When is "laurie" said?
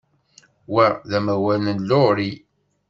1.89-2.37